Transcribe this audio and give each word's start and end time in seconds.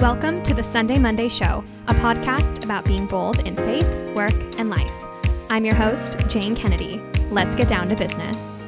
Welcome 0.00 0.44
to 0.44 0.54
the 0.54 0.62
Sunday 0.62 0.96
Monday 0.96 1.28
Show, 1.28 1.64
a 1.88 1.94
podcast 1.94 2.62
about 2.62 2.84
being 2.84 3.08
bold 3.08 3.40
in 3.40 3.56
faith, 3.56 3.84
work, 4.14 4.32
and 4.56 4.70
life. 4.70 4.92
I'm 5.50 5.64
your 5.64 5.74
host, 5.74 6.16
Jane 6.28 6.54
Kennedy. 6.54 7.02
Let's 7.32 7.56
get 7.56 7.66
down 7.66 7.88
to 7.88 7.96
business. 7.96 8.60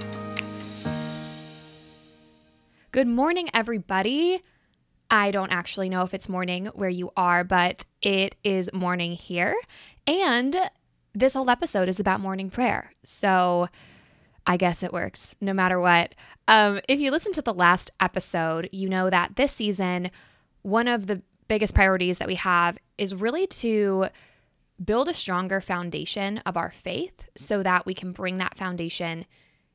Good 2.91 3.07
morning, 3.07 3.49
everybody. 3.55 4.43
I 5.09 5.31
don't 5.31 5.53
actually 5.53 5.89
know 5.89 6.03
if 6.03 6.15
it's 6.15 6.29
morning 6.29 6.67
where 6.75 6.89
you 6.89 7.13
are, 7.17 7.45
but 7.45 7.85
it 8.03 8.35
is 8.43 8.69
morning 8.73 9.13
here. 9.13 9.55
And 10.09 10.57
this 11.15 11.35
whole 11.35 11.49
episode 11.49 11.89
is 11.89 12.01
about 12.01 12.19
morning 12.19 12.51
prayer. 12.51 12.93
So 13.05 13.69
I 14.49 14.57
guess 14.57 14.83
it 14.83 14.93
works 14.93 15.37
no 15.41 15.53
matter 15.53 15.79
what. 15.79 16.17
Um, 16.49 16.81
if 16.89 16.99
you 16.99 17.13
listen 17.13 17.31
to 17.35 17.43
the 17.43 17.55
last 17.55 17.93
episode, 18.01 18.69
you 18.73 18.89
know 18.89 19.09
that 19.11 19.37
this 19.37 19.53
season, 19.53 20.11
one 20.63 20.89
of 20.89 21.07
the 21.07 21.23
biggest 21.49 21.75
priorities 21.75 22.19
that 22.19 22.29
we 22.29 22.37
have 22.37 22.79
is 22.99 23.15
really 23.15 23.47
to 23.47 24.07
build 24.83 25.09
a 25.09 25.15
stronger 25.15 25.61
foundation 25.61 26.39
of 26.39 26.57
our 26.57 26.71
faith 26.71 27.29
so 27.37 27.63
that 27.63 27.85
we 27.87 27.95
can 27.95 28.13
bring 28.13 28.39
that 28.39 28.57
foundation 28.57 29.27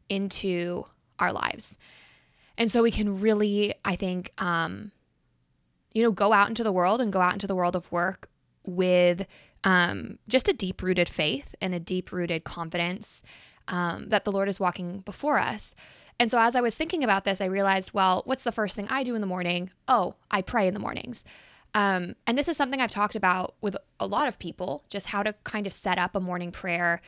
into 0.10 0.86
our 1.20 1.32
lives. 1.32 1.78
And 2.58 2.72
so 2.72 2.82
we 2.82 2.92
can 2.92 3.20
really, 3.20 3.74
I 3.84 3.96
think, 3.96 4.32
um, 4.38 4.92
you 5.94 6.04
know, 6.04 6.12
go 6.12 6.34
out 6.34 6.50
into 6.50 6.64
the 6.64 6.72
world 6.72 7.02
and 7.02 7.12
go 7.12 7.22
out 7.22 7.34
into 7.34 7.48
the 7.48 7.56
world 7.56 7.76
of 7.76 7.92
work 7.92 8.30
with 8.66 9.26
um, 9.64 10.18
just 10.28 10.48
a 10.48 10.54
deep 10.54 10.82
rooted 10.82 11.10
faith 11.10 11.56
and 11.62 11.74
a 11.74 11.80
deep 11.80 12.12
rooted 12.12 12.44
confidence 12.44 13.22
um, 13.68 14.10
that 14.10 14.26
the 14.26 14.32
Lord 14.32 14.50
is 14.50 14.60
walking 14.60 15.00
before 15.00 15.40
us. 15.40 15.74
And 16.20 16.32
so 16.32 16.40
as 16.40 16.56
I 16.56 16.62
was 16.62 16.76
thinking 16.76 17.04
about 17.04 17.26
this, 17.26 17.42
I 17.42 17.46
realized, 17.46 17.94
well, 17.94 18.22
what's 18.26 18.44
the 18.44 18.52
first 18.52 18.76
thing 18.76 18.88
I 18.90 19.04
do 19.04 19.16
in 19.16 19.22
the 19.22 19.28
morning? 19.28 19.70
Oh, 19.88 20.16
I 20.32 20.42
pray 20.42 20.68
in 20.68 20.74
the 20.74 20.80
mornings. 20.80 21.24
Um, 21.74 22.16
and 22.26 22.38
this 22.38 22.48
is 22.48 22.56
something 22.56 22.80
I've 22.80 22.90
talked 22.92 23.18
about 23.18 23.56
with 23.60 23.76
a 24.00 24.08
lot 24.08 24.30
of 24.30 24.40
people, 24.40 24.86
just 24.90 25.08
how 25.08 25.24
to 25.24 25.34
kind 25.44 25.68
of 25.68 25.74
set 25.74 25.98
up 25.98 26.16
a 26.16 26.22
morning 26.22 26.52
prayer 26.52 27.02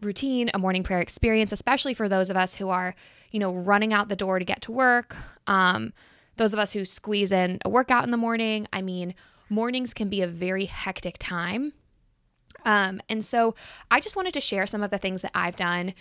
routine, 0.00 0.50
a 0.54 0.58
morning 0.58 0.84
prayer 0.84 1.00
experience, 1.00 1.50
especially 1.50 1.94
for 1.94 2.08
those 2.08 2.30
of 2.30 2.36
us 2.36 2.54
who 2.54 2.68
are, 2.68 2.94
you 3.32 3.40
know, 3.40 3.52
running 3.52 3.92
out 3.92 4.08
the 4.08 4.16
door 4.16 4.38
to 4.38 4.44
get 4.44 4.62
to 4.62 4.72
work. 4.72 5.16
Um, 5.48 5.92
those 6.36 6.52
of 6.52 6.60
us 6.60 6.72
who 6.72 6.84
squeeze 6.84 7.32
in 7.32 7.58
a 7.64 7.68
workout 7.68 8.04
in 8.04 8.10
the 8.10 8.16
morning. 8.16 8.66
I 8.72 8.82
mean, 8.82 9.14
mornings 9.48 9.92
can 9.92 10.08
be 10.08 10.22
a 10.22 10.28
very 10.28 10.66
hectic 10.66 11.18
time. 11.18 11.72
Um, 12.64 13.00
and 13.08 13.24
so 13.24 13.54
I 13.90 14.00
just 14.00 14.16
wanted 14.16 14.34
to 14.34 14.40
share 14.40 14.66
some 14.66 14.82
of 14.82 14.90
the 14.90 14.98
things 14.98 15.22
that 15.22 15.32
I've 15.34 15.56
done 15.56 15.94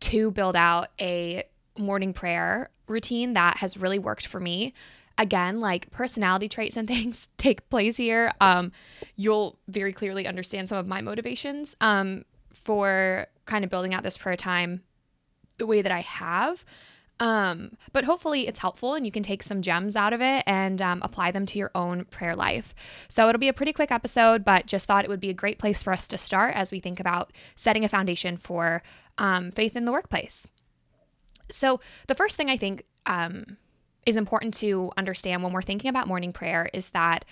to 0.00 0.30
build 0.30 0.56
out 0.56 0.88
a 1.00 1.44
morning 1.76 2.12
prayer 2.12 2.70
routine 2.86 3.34
that 3.34 3.58
has 3.58 3.76
really 3.76 3.98
worked 3.98 4.26
for 4.26 4.40
me. 4.40 4.74
Again, 5.16 5.60
like 5.60 5.90
personality 5.90 6.48
traits 6.48 6.76
and 6.76 6.86
things 6.88 7.28
take 7.38 7.68
place 7.70 7.96
here. 7.96 8.32
Um, 8.40 8.72
you'll 9.16 9.58
very 9.68 9.92
clearly 9.92 10.26
understand 10.26 10.68
some 10.68 10.78
of 10.78 10.86
my 10.86 11.00
motivations 11.00 11.76
um, 11.80 12.24
for 12.52 13.26
kind 13.46 13.64
of 13.64 13.70
building 13.70 13.94
out 13.94 14.02
this 14.02 14.16
prayer 14.16 14.36
time 14.36 14.82
the 15.58 15.66
way 15.66 15.82
that 15.82 15.92
I 15.92 16.00
have. 16.00 16.64
Um, 17.20 17.72
but 17.92 18.04
hopefully 18.04 18.46
it's 18.46 18.60
helpful 18.60 18.94
and 18.94 19.04
you 19.04 19.10
can 19.10 19.24
take 19.24 19.42
some 19.42 19.60
gems 19.60 19.96
out 19.96 20.12
of 20.12 20.20
it 20.20 20.44
and 20.46 20.80
um, 20.80 21.02
apply 21.02 21.32
them 21.32 21.46
to 21.46 21.58
your 21.58 21.72
own 21.74 22.04
prayer 22.04 22.36
life. 22.36 22.74
So 23.08 23.28
it'll 23.28 23.40
be 23.40 23.48
a 23.48 23.52
pretty 23.52 23.72
quick 23.72 23.90
episode, 23.90 24.44
but 24.44 24.66
just 24.66 24.86
thought 24.86 25.04
it 25.04 25.10
would 25.10 25.20
be 25.20 25.30
a 25.30 25.34
great 25.34 25.58
place 25.58 25.82
for 25.82 25.92
us 25.92 26.06
to 26.08 26.18
start 26.18 26.54
as 26.54 26.70
we 26.70 26.78
think 26.78 27.00
about 27.00 27.32
setting 27.56 27.84
a 27.84 27.88
foundation 27.88 28.36
for 28.36 28.82
um, 29.18 29.50
faith 29.50 29.74
in 29.74 29.84
the 29.84 29.92
workplace. 29.92 30.46
So 31.50 31.80
the 32.06 32.14
first 32.14 32.36
thing 32.36 32.50
I 32.50 32.56
think 32.56 32.84
um, 33.06 33.56
is 34.06 34.16
important 34.16 34.54
to 34.54 34.92
understand 34.96 35.42
when 35.42 35.52
we're 35.52 35.62
thinking 35.62 35.88
about 35.88 36.06
morning 36.06 36.32
prayer 36.32 36.70
is 36.72 36.90
that 36.90 37.24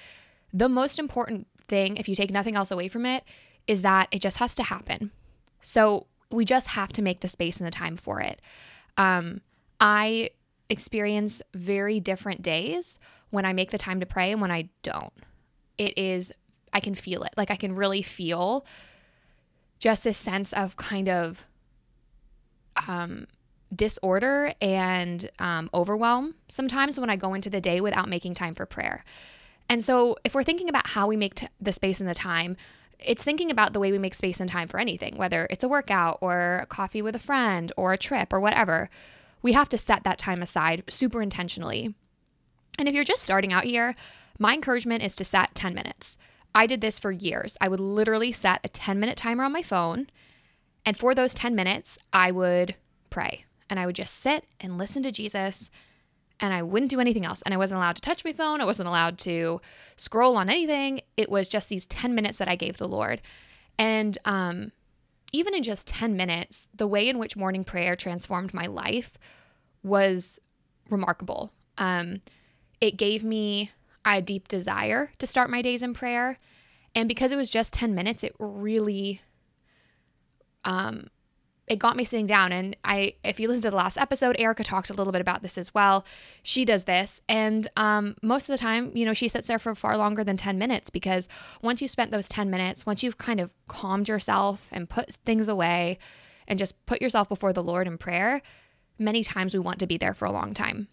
the 0.52 0.68
most 0.68 0.98
important 0.98 1.46
thing, 1.68 1.96
if 1.96 2.08
you 2.08 2.16
take 2.16 2.30
nothing 2.30 2.56
else 2.56 2.70
away 2.70 2.88
from 2.88 3.06
it, 3.06 3.24
is 3.66 3.82
that 3.82 4.08
it 4.10 4.20
just 4.20 4.38
has 4.38 4.54
to 4.56 4.62
happen. 4.62 5.12
So 5.60 6.06
we 6.30 6.44
just 6.44 6.68
have 6.68 6.92
to 6.94 7.02
make 7.02 7.20
the 7.20 7.28
space 7.28 7.58
and 7.58 7.66
the 7.66 7.70
time 7.70 7.96
for 7.96 8.20
it. 8.20 8.40
Um, 8.96 9.42
I 9.80 10.30
experience 10.68 11.42
very 11.54 12.00
different 12.00 12.42
days 12.42 12.98
when 13.30 13.44
I 13.44 13.52
make 13.52 13.70
the 13.70 13.78
time 13.78 14.00
to 14.00 14.06
pray 14.06 14.32
and 14.32 14.40
when 14.40 14.50
I 14.50 14.68
don't. 14.82 15.12
It 15.78 15.96
is, 15.98 16.32
I 16.72 16.80
can 16.80 16.94
feel 16.94 17.22
it. 17.22 17.34
Like 17.36 17.50
I 17.50 17.56
can 17.56 17.74
really 17.74 18.02
feel 18.02 18.66
just 19.78 20.04
this 20.04 20.16
sense 20.16 20.52
of 20.52 20.76
kind 20.76 21.08
of 21.08 21.44
um, 22.88 23.26
disorder 23.74 24.52
and 24.60 25.30
um, 25.38 25.68
overwhelm 25.74 26.34
sometimes 26.48 26.98
when 26.98 27.10
I 27.10 27.16
go 27.16 27.34
into 27.34 27.50
the 27.50 27.60
day 27.60 27.80
without 27.80 28.08
making 28.08 28.34
time 28.34 28.54
for 28.54 28.66
prayer. 28.66 29.04
And 29.68 29.84
so, 29.84 30.16
if 30.24 30.34
we're 30.34 30.44
thinking 30.44 30.68
about 30.68 30.86
how 30.86 31.08
we 31.08 31.16
make 31.16 31.34
t- 31.34 31.48
the 31.60 31.72
space 31.72 31.98
and 31.98 32.08
the 32.08 32.14
time, 32.14 32.56
it's 33.00 33.24
thinking 33.24 33.50
about 33.50 33.72
the 33.72 33.80
way 33.80 33.90
we 33.90 33.98
make 33.98 34.14
space 34.14 34.38
and 34.38 34.48
time 34.48 34.68
for 34.68 34.78
anything, 34.78 35.16
whether 35.16 35.48
it's 35.50 35.64
a 35.64 35.68
workout 35.68 36.18
or 36.20 36.60
a 36.62 36.66
coffee 36.66 37.02
with 37.02 37.16
a 37.16 37.18
friend 37.18 37.72
or 37.76 37.92
a 37.92 37.98
trip 37.98 38.32
or 38.32 38.38
whatever 38.40 38.88
we 39.46 39.52
have 39.52 39.68
to 39.68 39.78
set 39.78 40.02
that 40.02 40.18
time 40.18 40.42
aside 40.42 40.82
super 40.88 41.22
intentionally. 41.22 41.94
And 42.80 42.88
if 42.88 42.94
you're 42.96 43.04
just 43.04 43.22
starting 43.22 43.52
out 43.52 43.62
here, 43.62 43.94
my 44.40 44.54
encouragement 44.54 45.04
is 45.04 45.14
to 45.14 45.24
set 45.24 45.54
10 45.54 45.72
minutes. 45.72 46.16
I 46.52 46.66
did 46.66 46.80
this 46.80 46.98
for 46.98 47.12
years. 47.12 47.56
I 47.60 47.68
would 47.68 47.78
literally 47.78 48.32
set 48.32 48.58
a 48.64 48.68
10 48.68 48.98
minute 48.98 49.16
timer 49.16 49.44
on 49.44 49.52
my 49.52 49.62
phone. 49.62 50.08
And 50.84 50.98
for 50.98 51.14
those 51.14 51.32
10 51.32 51.54
minutes, 51.54 51.96
I 52.12 52.32
would 52.32 52.74
pray 53.08 53.44
and 53.70 53.78
I 53.78 53.86
would 53.86 53.94
just 53.94 54.14
sit 54.14 54.46
and 54.58 54.78
listen 54.78 55.04
to 55.04 55.12
Jesus 55.12 55.70
and 56.40 56.52
I 56.52 56.64
wouldn't 56.64 56.90
do 56.90 56.98
anything 56.98 57.24
else. 57.24 57.40
And 57.42 57.54
I 57.54 57.56
wasn't 57.56 57.78
allowed 57.78 57.94
to 57.94 58.02
touch 58.02 58.24
my 58.24 58.32
phone. 58.32 58.60
I 58.60 58.64
wasn't 58.64 58.88
allowed 58.88 59.16
to 59.18 59.60
scroll 59.96 60.36
on 60.36 60.50
anything. 60.50 61.02
It 61.16 61.30
was 61.30 61.48
just 61.48 61.68
these 61.68 61.86
10 61.86 62.16
minutes 62.16 62.38
that 62.38 62.48
I 62.48 62.56
gave 62.56 62.78
the 62.78 62.88
Lord. 62.88 63.22
And 63.78 64.18
um, 64.24 64.72
even 65.32 65.54
in 65.54 65.62
just 65.62 65.86
10 65.86 66.16
minutes, 66.16 66.66
the 66.74 66.86
way 66.86 67.08
in 67.08 67.18
which 67.18 67.36
morning 67.36 67.64
prayer 67.64 67.96
transformed 67.96 68.54
my 68.54 68.66
life 68.66 69.18
was 69.82 70.38
remarkable. 70.90 71.50
Um, 71.78 72.20
it 72.80 72.96
gave 72.96 73.24
me 73.24 73.70
a 74.04 74.22
deep 74.22 74.48
desire 74.48 75.10
to 75.18 75.26
start 75.26 75.50
my 75.50 75.62
days 75.62 75.82
in 75.82 75.94
prayer. 75.94 76.38
And 76.94 77.08
because 77.08 77.32
it 77.32 77.36
was 77.36 77.50
just 77.50 77.72
10 77.72 77.94
minutes, 77.94 78.22
it 78.22 78.34
really 78.38 79.20
um, 80.64 81.08
it 81.66 81.78
got 81.78 81.96
me 81.96 82.04
sitting 82.04 82.26
down 82.26 82.52
and 82.52 82.76
i 82.84 83.14
if 83.24 83.40
you 83.40 83.48
listen 83.48 83.62
to 83.62 83.70
the 83.70 83.76
last 83.76 83.98
episode 83.98 84.36
erica 84.38 84.62
talked 84.62 84.90
a 84.90 84.94
little 84.94 85.12
bit 85.12 85.20
about 85.20 85.42
this 85.42 85.58
as 85.58 85.72
well 85.74 86.04
she 86.42 86.64
does 86.64 86.84
this 86.84 87.20
and 87.28 87.68
um, 87.76 88.14
most 88.22 88.44
of 88.44 88.48
the 88.48 88.58
time 88.58 88.92
you 88.94 89.04
know 89.04 89.14
she 89.14 89.28
sits 89.28 89.48
there 89.48 89.58
for 89.58 89.74
far 89.74 89.96
longer 89.96 90.22
than 90.22 90.36
10 90.36 90.58
minutes 90.58 90.90
because 90.90 91.28
once 91.62 91.80
you've 91.80 91.90
spent 91.90 92.10
those 92.10 92.28
10 92.28 92.50
minutes 92.50 92.86
once 92.86 93.02
you've 93.02 93.18
kind 93.18 93.40
of 93.40 93.50
calmed 93.68 94.08
yourself 94.08 94.68
and 94.72 94.88
put 94.88 95.14
things 95.24 95.48
away 95.48 95.98
and 96.48 96.58
just 96.58 96.74
put 96.86 97.02
yourself 97.02 97.28
before 97.28 97.52
the 97.52 97.62
lord 97.62 97.86
in 97.86 97.98
prayer 97.98 98.42
many 98.98 99.22
times 99.22 99.52
we 99.52 99.60
want 99.60 99.78
to 99.78 99.86
be 99.86 99.98
there 99.98 100.14
for 100.14 100.24
a 100.24 100.32
long 100.32 100.54
time 100.54 100.88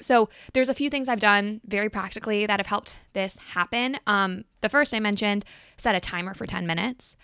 so 0.00 0.30
there's 0.54 0.68
a 0.68 0.74
few 0.74 0.90
things 0.90 1.08
I've 1.08 1.20
done 1.20 1.60
very 1.66 1.90
practically 1.90 2.46
that 2.46 2.58
have 2.58 2.66
helped 2.66 2.96
this 3.12 3.36
happen. 3.36 3.98
Um, 4.06 4.44
the 4.62 4.68
first 4.68 4.94
I 4.94 5.00
mentioned, 5.00 5.44
set 5.76 5.94
a 5.94 6.00
timer 6.00 6.34
for 6.34 6.46
10 6.46 6.66
minutes. 6.66 7.16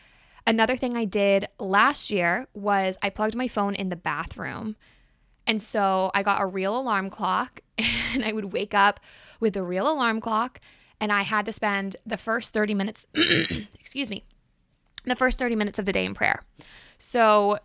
Another 0.47 0.77
thing 0.77 0.97
I 0.97 1.05
did 1.05 1.49
last 1.59 2.11
year 2.11 2.47
was 2.55 2.97
I 3.03 3.11
plugged 3.11 3.35
my 3.35 3.49
phone 3.49 3.75
in 3.75 3.89
the 3.89 3.97
bathroom. 3.97 4.77
And 5.47 5.61
so 5.61 6.11
I 6.15 6.23
got 6.23 6.41
a 6.41 6.47
real 6.47 6.79
alarm 6.79 7.11
clock 7.11 7.61
and 7.79 8.25
I 8.25 8.33
would 8.33 8.53
wake 8.53 8.75
up 8.75 9.01
with 9.41 9.55
the 9.55 9.63
real 9.63 9.91
alarm 9.91 10.21
clock 10.21 10.61
and 11.01 11.13
I 11.13 11.23
had 11.23 11.47
to 11.47 11.53
spend 11.53 11.97
the 12.07 12.17
first 12.17 12.53
30 12.53 12.75
minutes, 12.75 13.07
excuse 13.15 14.09
me, 14.09 14.25
the 15.05 15.17
first 15.17 15.39
30 15.39 15.57
minutes 15.57 15.79
of 15.79 15.85
the 15.85 15.93
day 15.93 16.05
in 16.05 16.15
prayer. 16.15 16.43
So 16.99 17.59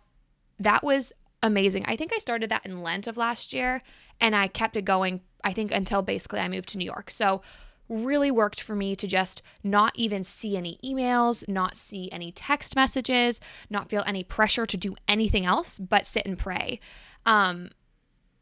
that 0.58 0.84
was 0.84 1.12
amazing. 1.42 1.84
I 1.86 1.96
think 1.96 2.12
I 2.12 2.18
started 2.18 2.50
that 2.50 2.66
in 2.66 2.82
Lent 2.82 3.06
of 3.06 3.16
last 3.16 3.52
year 3.52 3.82
and 4.20 4.36
I 4.36 4.48
kept 4.48 4.76
it 4.76 4.84
going, 4.84 5.20
I 5.42 5.52
think, 5.52 5.72
until 5.72 6.02
basically 6.02 6.40
I 6.40 6.48
moved 6.48 6.68
to 6.70 6.78
New 6.78 6.84
York. 6.84 7.10
So 7.10 7.42
really 7.92 8.30
worked 8.30 8.60
for 8.60 8.74
me 8.74 8.96
to 8.96 9.06
just 9.06 9.42
not 9.62 9.92
even 9.94 10.24
see 10.24 10.56
any 10.56 10.78
emails, 10.82 11.46
not 11.48 11.76
see 11.76 12.10
any 12.10 12.32
text 12.32 12.74
messages, 12.74 13.38
not 13.68 13.90
feel 13.90 14.02
any 14.06 14.24
pressure 14.24 14.66
to 14.66 14.76
do 14.76 14.96
anything 15.06 15.44
else 15.44 15.78
but 15.78 16.06
sit 16.06 16.26
and 16.26 16.38
pray. 16.38 16.80
Um, 17.26 17.70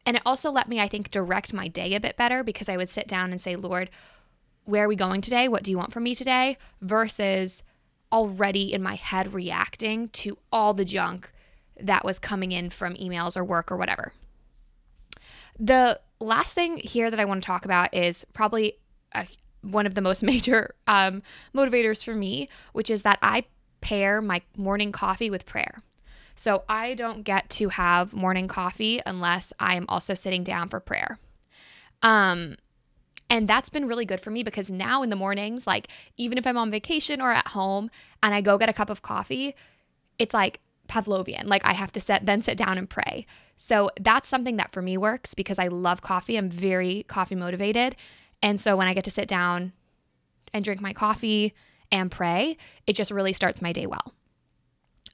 and 0.05 0.17
it 0.17 0.23
also 0.25 0.49
let 0.51 0.69
me, 0.69 0.79
I 0.79 0.87
think, 0.87 1.11
direct 1.11 1.53
my 1.53 1.67
day 1.67 1.93
a 1.93 1.99
bit 1.99 2.17
better 2.17 2.43
because 2.43 2.69
I 2.69 2.77
would 2.77 2.89
sit 2.89 3.07
down 3.07 3.31
and 3.31 3.39
say, 3.39 3.55
Lord, 3.55 3.89
where 4.65 4.85
are 4.85 4.87
we 4.87 4.95
going 4.95 5.21
today? 5.21 5.47
What 5.47 5.63
do 5.63 5.71
you 5.71 5.77
want 5.77 5.91
from 5.91 6.03
me 6.03 6.15
today? 6.15 6.57
Versus 6.81 7.61
already 8.11 8.73
in 8.73 8.81
my 8.81 8.95
head 8.95 9.33
reacting 9.33 10.09
to 10.09 10.37
all 10.51 10.73
the 10.73 10.85
junk 10.85 11.31
that 11.79 12.05
was 12.05 12.19
coming 12.19 12.51
in 12.51 12.69
from 12.69 12.95
emails 12.95 13.37
or 13.37 13.43
work 13.43 13.71
or 13.71 13.77
whatever. 13.77 14.11
The 15.59 15.99
last 16.19 16.53
thing 16.53 16.77
here 16.77 17.11
that 17.11 17.19
I 17.19 17.25
want 17.25 17.43
to 17.43 17.47
talk 17.47 17.65
about 17.65 17.93
is 17.93 18.25
probably 18.33 18.77
a, 19.13 19.27
one 19.61 19.85
of 19.85 19.95
the 19.95 20.01
most 20.01 20.23
major 20.31 20.75
um, 20.87 21.21
motivators 21.55 22.03
for 22.03 22.15
me, 22.15 22.47
which 22.73 22.89
is 22.89 23.03
that 23.03 23.19
I 23.21 23.45
pair 23.81 24.21
my 24.21 24.41
morning 24.57 24.91
coffee 24.91 25.29
with 25.29 25.45
prayer. 25.45 25.81
So 26.35 26.63
I 26.69 26.93
don't 26.93 27.23
get 27.23 27.49
to 27.51 27.69
have 27.69 28.13
morning 28.13 28.47
coffee 28.47 29.01
unless 29.05 29.53
I 29.59 29.75
am 29.75 29.85
also 29.89 30.13
sitting 30.13 30.43
down 30.43 30.69
for 30.69 30.79
prayer. 30.79 31.19
Um, 32.01 32.55
And 33.29 33.47
that's 33.47 33.69
been 33.69 33.87
really 33.87 34.05
good 34.05 34.19
for 34.19 34.29
me 34.29 34.43
because 34.43 34.69
now 34.69 35.03
in 35.03 35.09
the 35.09 35.15
mornings, 35.15 35.65
like 35.65 35.87
even 36.17 36.37
if 36.37 36.45
I'm 36.45 36.57
on 36.57 36.69
vacation 36.71 37.21
or 37.21 37.31
at 37.31 37.49
home 37.49 37.89
and 38.21 38.33
I 38.33 38.41
go 38.41 38.57
get 38.57 38.69
a 38.69 38.73
cup 38.73 38.89
of 38.89 39.01
coffee, 39.01 39.55
it's 40.19 40.33
like 40.33 40.59
Pavlovian. 40.89 41.45
Like 41.45 41.65
I 41.65 41.73
have 41.73 41.91
to 41.93 42.01
set 42.01 42.25
then 42.25 42.41
sit 42.41 42.57
down 42.57 42.77
and 42.77 42.89
pray. 42.89 43.25
So 43.57 43.89
that's 43.99 44.27
something 44.27 44.57
that 44.57 44.73
for 44.73 44.81
me 44.81 44.97
works 44.97 45.33
because 45.33 45.59
I 45.59 45.67
love 45.67 46.01
coffee. 46.01 46.37
I'm 46.37 46.49
very 46.49 47.03
coffee 47.07 47.35
motivated. 47.35 47.95
And 48.41 48.59
so 48.59 48.75
when 48.75 48.87
I 48.87 48.93
get 48.93 49.03
to 49.05 49.11
sit 49.11 49.27
down 49.27 49.73
and 50.53 50.65
drink 50.65 50.81
my 50.81 50.93
coffee 50.93 51.53
and 51.91 52.11
pray, 52.11 52.57
it 52.87 52.93
just 52.95 53.11
really 53.11 53.33
starts 53.33 53.61
my 53.61 53.71
day 53.71 53.85
well. 53.85 54.13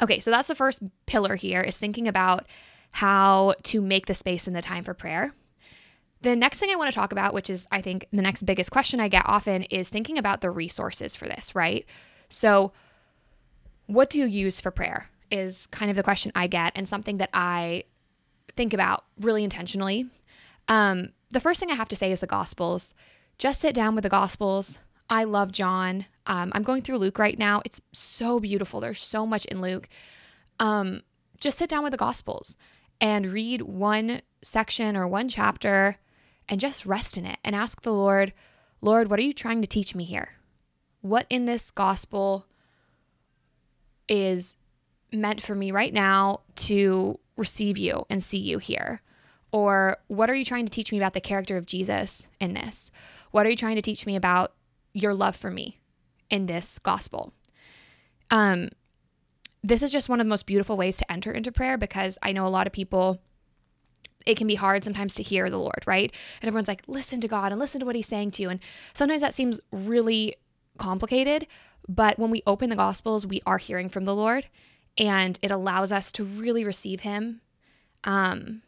Okay, 0.01 0.19
so 0.19 0.29
that's 0.29 0.47
the 0.47 0.55
first 0.55 0.83
pillar 1.05 1.35
here 1.35 1.61
is 1.61 1.77
thinking 1.77 2.07
about 2.07 2.45
how 2.93 3.55
to 3.63 3.81
make 3.81 4.05
the 4.05 4.13
space 4.13 4.47
and 4.47 4.55
the 4.55 4.61
time 4.61 4.83
for 4.83 4.93
prayer. 4.93 5.33
The 6.21 6.35
next 6.35 6.59
thing 6.59 6.69
I 6.71 6.75
want 6.75 6.91
to 6.91 6.95
talk 6.95 7.11
about, 7.11 7.33
which 7.33 7.49
is 7.49 7.67
I 7.71 7.81
think 7.81 8.07
the 8.11 8.21
next 8.21 8.43
biggest 8.43 8.71
question 8.71 8.99
I 8.99 9.07
get 9.07 9.23
often, 9.25 9.63
is 9.63 9.89
thinking 9.89 10.17
about 10.17 10.41
the 10.41 10.49
resources 10.49 11.15
for 11.15 11.25
this, 11.25 11.53
right? 11.53 11.85
So, 12.29 12.73
what 13.85 14.09
do 14.09 14.19
you 14.19 14.25
use 14.25 14.59
for 14.59 14.71
prayer? 14.71 15.09
Is 15.29 15.67
kind 15.71 15.91
of 15.91 15.97
the 15.97 16.03
question 16.03 16.31
I 16.33 16.47
get, 16.47 16.73
and 16.75 16.87
something 16.87 17.17
that 17.17 17.29
I 17.33 17.83
think 18.55 18.73
about 18.73 19.03
really 19.19 19.43
intentionally. 19.43 20.07
Um, 20.67 21.09
the 21.29 21.39
first 21.39 21.59
thing 21.59 21.71
I 21.71 21.75
have 21.75 21.89
to 21.89 21.95
say 21.95 22.11
is 22.11 22.19
the 22.19 22.27
Gospels. 22.27 22.93
Just 23.37 23.61
sit 23.61 23.75
down 23.75 23.95
with 23.95 24.03
the 24.03 24.09
Gospels. 24.09 24.79
I 25.09 25.23
love 25.23 25.51
John. 25.51 26.05
Um, 26.25 26.51
I'm 26.53 26.63
going 26.63 26.81
through 26.81 26.97
Luke 26.97 27.19
right 27.19 27.37
now. 27.37 27.61
It's 27.65 27.81
so 27.93 28.39
beautiful. 28.39 28.79
There's 28.79 29.01
so 29.01 29.25
much 29.25 29.45
in 29.45 29.61
Luke. 29.61 29.87
Um, 30.59 31.01
just 31.39 31.57
sit 31.57 31.69
down 31.69 31.83
with 31.83 31.91
the 31.91 31.97
Gospels 31.97 32.55
and 32.99 33.27
read 33.31 33.61
one 33.61 34.21
section 34.41 34.97
or 34.97 35.07
one 35.07 35.29
chapter 35.29 35.97
and 36.49 36.59
just 36.59 36.85
rest 36.85 37.17
in 37.17 37.25
it 37.25 37.39
and 37.43 37.55
ask 37.55 37.81
the 37.81 37.93
Lord, 37.93 38.33
Lord, 38.81 39.09
what 39.09 39.19
are 39.19 39.23
you 39.23 39.33
trying 39.33 39.61
to 39.61 39.67
teach 39.67 39.95
me 39.95 40.03
here? 40.03 40.29
What 41.01 41.25
in 41.29 41.45
this 41.45 41.71
gospel 41.71 42.45
is 44.07 44.55
meant 45.11 45.41
for 45.41 45.55
me 45.55 45.71
right 45.71 45.93
now 45.93 46.41
to 46.55 47.19
receive 47.35 47.77
you 47.77 48.05
and 48.09 48.23
see 48.23 48.39
you 48.39 48.57
here? 48.57 49.01
Or 49.51 49.97
what 50.07 50.29
are 50.29 50.35
you 50.35 50.45
trying 50.45 50.65
to 50.65 50.71
teach 50.71 50.91
me 50.91 50.97
about 50.97 51.13
the 51.13 51.21
character 51.21 51.57
of 51.57 51.65
Jesus 51.65 52.27
in 52.39 52.53
this? 52.53 52.91
What 53.31 53.45
are 53.45 53.49
you 53.49 53.55
trying 53.55 53.75
to 53.75 53.81
teach 53.81 54.05
me 54.05 54.15
about 54.15 54.53
your 54.93 55.13
love 55.13 55.35
for 55.35 55.51
me 55.51 55.77
in 56.29 56.45
this 56.45 56.79
gospel? 56.79 57.33
Um, 58.29 58.69
this 59.63 59.81
is 59.81 59.91
just 59.91 60.09
one 60.09 60.19
of 60.19 60.25
the 60.25 60.29
most 60.29 60.45
beautiful 60.45 60.77
ways 60.77 60.97
to 60.97 61.11
enter 61.11 61.31
into 61.31 61.51
prayer 61.51 61.77
because 61.77 62.17
I 62.21 62.31
know 62.31 62.45
a 62.45 62.49
lot 62.49 62.67
of 62.67 62.73
people 62.73 63.19
it 64.25 64.35
can 64.35 64.47
be 64.47 64.55
hard 64.55 64.83
sometimes 64.83 65.13
to 65.13 65.23
hear 65.23 65.49
the 65.49 65.57
Lord, 65.57 65.83
right? 65.85 66.11
And 66.41 66.47
everyone's 66.47 66.67
like, 66.67 66.83
listen 66.85 67.21
to 67.21 67.29
God 67.29 67.51
and 67.51 67.59
listen 67.59 67.79
to 67.79 67.85
what 67.85 67.95
He's 67.95 68.07
saying 68.07 68.31
to 68.31 68.41
you. 68.41 68.49
And 68.49 68.59
sometimes 68.93 69.21
that 69.21 69.33
seems 69.33 69.61
really 69.71 70.35
complicated. 70.77 71.47
But 71.87 72.19
when 72.19 72.29
we 72.29 72.43
open 72.45 72.69
the 72.69 72.75
Gospels, 72.75 73.25
we 73.25 73.41
are 73.45 73.57
hearing 73.57 73.87
from 73.87 74.03
the 74.03 74.15
Lord 74.15 74.47
and 74.97 75.39
it 75.41 75.49
allows 75.49 75.93
us 75.93 76.11
to 76.13 76.25
really 76.25 76.65
receive 76.65 77.01
Him. 77.01 77.39
Um, 78.03 78.63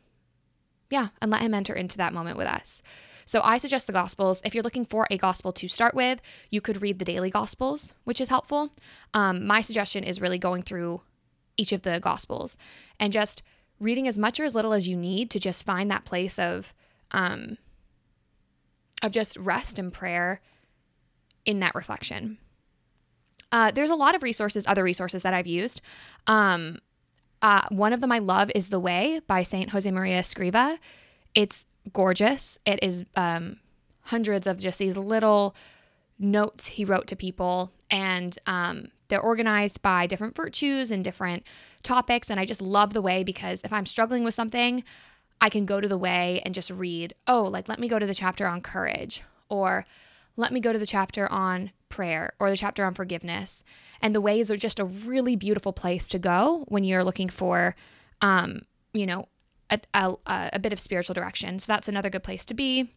yeah, 0.90 1.10
and 1.22 1.32
let 1.32 1.42
Him 1.42 1.54
enter 1.54 1.74
into 1.74 1.98
that 1.98 2.14
moment 2.14 2.38
with 2.38 2.48
us. 2.48 2.82
So 3.26 3.42
I 3.44 3.60
suggest 3.60 3.86
the 3.86 3.94
Gospels. 3.94 4.42
If 4.44 4.56
you're 4.56 4.64
looking 4.64 4.86
for 4.86 5.06
a 5.12 5.18
Gospel 5.18 5.54
to 5.54 5.68
start 5.68 5.94
with, 5.94 6.20
you 6.50 6.62
could 6.62 6.82
read 6.82 6.98
the 6.98 7.06
daily 7.06 7.30
Gospels, 7.30 7.94
which 8.04 8.20
is 8.20 8.30
helpful. 8.30 8.74
Um, 9.14 9.46
my 9.46 9.62
suggestion 9.62 10.04
is 10.04 10.20
really 10.20 10.40
going 10.40 10.64
through 10.64 11.02
each 11.56 11.72
of 11.72 11.84
the 11.84 12.00
Gospels 12.00 12.58
and 13.00 13.14
just 13.14 13.44
reading 13.80 14.08
as 14.08 14.18
much 14.18 14.40
or 14.40 14.46
as 14.46 14.56
little 14.56 14.74
as 14.74 14.88
you 14.88 14.96
need 14.96 15.30
to 15.30 15.40
just 15.40 15.64
find 15.66 15.92
that 15.92 16.06
place 16.06 16.40
of 16.40 16.74
um, 17.12 17.58
of 19.02 19.12
just 19.12 19.38
rest 19.38 19.78
and 19.78 19.94
prayer 19.94 20.42
in 21.46 21.60
that 21.60 21.76
reflection. 21.76 22.38
Uh, 23.52 23.72
there's 23.72 23.90
a 23.90 23.96
lot 23.96 24.16
of 24.16 24.24
resources, 24.24 24.66
other 24.68 24.84
resources 24.84 25.24
that 25.24 25.34
I've 25.34 25.48
used. 25.48 25.82
Um, 26.28 26.80
uh, 27.42 27.62
one 27.70 27.94
of 27.94 28.02
them 28.02 28.12
I 28.12 28.20
love 28.20 28.52
is 28.54 28.70
The 28.70 28.80
Way 28.80 29.22
by 29.28 29.44
Saint 29.44 29.72
Josemaria 29.72 30.20
Escriva. 30.20 30.78
It's 31.34 31.66
gorgeous. 31.94 32.58
It 32.66 32.80
is 32.82 33.04
um, 33.16 33.58
hundreds 34.04 34.48
of 34.48 34.60
just 34.60 34.80
these 34.80 34.98
little 34.98 35.56
notes 36.18 36.68
he 36.68 36.84
wrote 36.84 37.08
to 37.08 37.16
people, 37.16 37.72
and 37.90 38.38
um, 38.46 38.90
they're 39.08 39.22
organized 39.22 39.82
by 39.82 40.06
different 40.06 40.36
virtues 40.36 40.92
and 40.92 41.04
different 41.04 41.44
topics. 41.82 42.30
And 42.30 42.40
I 42.40 42.46
just 42.46 42.62
love 42.62 42.94
the 42.94 43.02
way 43.02 43.24
because 43.24 43.62
if 43.64 43.72
I'm 43.72 43.86
struggling 43.86 44.24
with 44.24 44.34
something, 44.34 44.84
I 45.42 45.50
can 45.50 45.66
go 45.66 45.80
to 45.80 45.88
the 45.88 45.98
way 45.98 46.42
and 46.44 46.54
just 46.54 46.70
read, 46.70 47.14
oh, 47.26 47.44
like 47.44 47.70
let 47.70 47.80
me 47.80 47.88
go 47.88 48.00
to 48.00 48.06
the 48.06 48.16
chapter 48.16 48.48
on 48.48 48.62
courage, 48.62 49.24
or 49.48 49.86
let 50.36 50.52
me 50.52 50.60
go 50.60 50.74
to 50.74 50.80
the 50.80 50.86
chapter 50.86 51.32
on 51.32 51.72
prayer, 51.90 52.34
or 52.40 52.50
the 52.50 52.58
chapter 52.58 52.86
on 52.86 52.94
forgiveness. 52.94 53.64
And 54.02 54.16
the 54.16 54.22
ways 54.22 54.50
are 54.50 54.58
just 54.58 54.80
a 54.80 54.86
really 54.86 55.36
beautiful 55.36 55.74
place 55.74 56.08
to 56.10 56.20
go 56.20 56.66
when 56.68 56.84
you're 56.84 57.04
looking 57.04 57.30
for, 57.30 57.76
um, 58.22 58.62
you 58.94 59.06
know, 59.06 59.26
a, 59.70 59.80
a, 59.94 60.16
a 60.54 60.60
bit 60.60 60.74
of 60.74 60.80
spiritual 60.80 61.14
direction. 61.14 61.60
So 61.60 61.66
that's 61.68 61.88
another 61.88 62.10
good 62.10 62.24
place 62.24 62.46
to 62.46 62.54
be. 62.54 62.90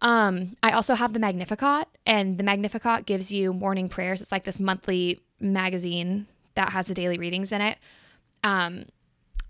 Um, 0.00 0.56
I 0.62 0.72
also 0.72 0.94
have 0.94 1.12
the 1.12 1.18
Magnificat, 1.18 1.88
and 2.04 2.36
the 2.36 2.44
Magnificat 2.44 3.06
gives 3.06 3.32
you 3.32 3.52
morning 3.52 3.88
prayers. 3.88 4.20
It's 4.20 4.32
like 4.32 4.44
this 4.44 4.60
monthly 4.60 5.20
magazine 5.40 6.26
that 6.54 6.70
has 6.70 6.88
the 6.88 6.94
daily 6.94 7.16
readings 7.16 7.52
in 7.52 7.60
it. 7.60 7.78
Um, 8.42 8.86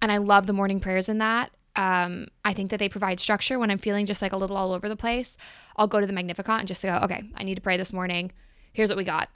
and 0.00 0.12
I 0.12 0.18
love 0.18 0.46
the 0.46 0.52
morning 0.52 0.80
prayers 0.80 1.08
in 1.08 1.18
that. 1.18 1.50
Um, 1.76 2.28
I 2.44 2.52
think 2.52 2.70
that 2.70 2.78
they 2.78 2.88
provide 2.88 3.18
structure 3.18 3.58
when 3.58 3.70
I'm 3.70 3.78
feeling 3.78 4.06
just 4.06 4.22
like 4.22 4.32
a 4.32 4.36
little 4.36 4.56
all 4.56 4.72
over 4.72 4.88
the 4.88 4.96
place. 4.96 5.36
I'll 5.76 5.88
go 5.88 6.00
to 6.00 6.06
the 6.06 6.12
Magnificat 6.12 6.60
and 6.60 6.68
just 6.68 6.82
go, 6.82 7.00
okay, 7.02 7.24
I 7.34 7.42
need 7.42 7.56
to 7.56 7.60
pray 7.60 7.76
this 7.76 7.92
morning. 7.92 8.32
Here's 8.72 8.90
what 8.90 8.98
we 8.98 9.04
got. 9.04 9.28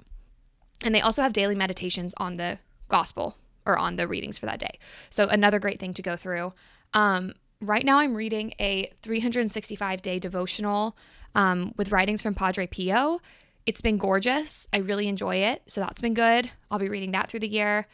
And 0.83 0.95
they 0.95 1.01
also 1.01 1.23
have 1.23 1.33
daily 1.33 1.57
meditations 1.57 2.15
on 2.19 2.35
the 2.35 2.59
gospel 2.89 3.37
or 3.67 3.79
on 3.79 3.97
the 3.97 4.07
readings 4.07 4.39
for 4.39 4.47
that 4.47 4.61
day. 4.61 4.79
So 5.11 5.27
another 5.27 5.59
great 5.59 5.81
thing 5.81 5.95
to 5.95 6.03
go 6.03 6.17
through. 6.17 6.53
Um, 6.95 7.35
right 7.61 7.85
now, 7.85 7.99
I'm 7.99 8.15
reading 8.15 8.55
a 8.61 8.93
365 9.03 10.03
day 10.03 10.19
devotional 10.19 10.97
um, 11.35 11.75
with 11.77 11.91
writings 11.91 12.23
from 12.23 12.35
Padre 12.35 12.67
Pio. 12.67 13.21
It's 13.67 13.81
been 13.81 13.99
gorgeous. 13.99 14.67
I 14.73 14.79
really 14.79 15.09
enjoy 15.09 15.37
it. 15.37 15.63
So 15.67 15.81
that's 15.81 16.01
been 16.01 16.15
good. 16.15 16.51
I'll 16.71 16.79
be 16.79 16.89
reading 16.89 17.13
that 17.13 17.31
through 17.31 17.41
the 17.41 17.49
year. 17.49 17.87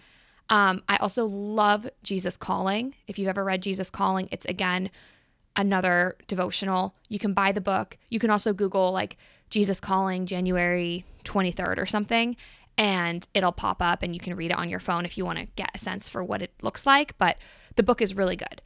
Um, 0.51 0.83
I 0.89 0.97
also 0.97 1.25
love 1.25 1.89
Jesus 2.03 2.37
Calling. 2.37 2.95
If 3.07 3.19
you've 3.19 3.29
ever 3.29 3.45
read 3.45 3.63
Jesus 3.63 3.91
Calling, 3.91 4.29
it's 4.31 4.45
again 4.47 4.91
another 5.57 6.17
devotional. 6.27 6.95
You 7.09 7.19
can 7.19 7.33
buy 7.33 7.53
the 7.53 7.61
book. 7.61 7.97
You 8.11 8.19
can 8.19 8.31
also 8.31 8.53
Google 8.53 8.93
like 8.93 9.17
Jesus 9.51 9.81
Calling 9.81 10.27
January 10.27 11.05
23rd 11.25 11.79
or 11.79 11.87
something, 11.87 12.37
and 12.77 13.27
it'll 13.35 13.53
pop 13.53 13.81
up 13.81 14.03
and 14.03 14.15
you 14.15 14.21
can 14.21 14.35
read 14.35 14.51
it 14.51 14.59
on 14.59 14.69
your 14.69 14.81
phone 14.81 15.05
if 15.05 15.17
you 15.17 15.25
want 15.25 15.39
to 15.39 15.47
get 15.57 15.71
a 15.75 15.79
sense 15.79 16.09
for 16.09 16.23
what 16.23 16.43
it 16.43 16.53
looks 16.61 16.87
like. 16.87 17.17
But 17.19 17.37
the 17.77 17.83
book 17.83 18.03
is 18.03 18.15
really 18.15 18.37
good. 18.37 18.61